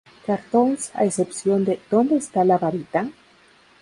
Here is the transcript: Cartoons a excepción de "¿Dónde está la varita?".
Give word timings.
Cartoons 0.25 0.89
a 0.95 1.05
excepción 1.05 1.63
de 1.63 1.79
"¿Dónde 1.91 2.15
está 2.15 2.43
la 2.43 2.57
varita?". 2.57 3.07